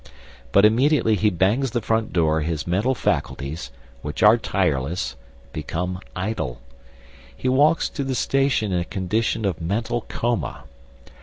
[0.51, 3.69] But immediately he bangs the front door his mental faculties,
[4.01, 5.15] which are tireless,
[5.53, 6.59] become idle.
[7.37, 10.63] He walks to the station in a condition of mental coma.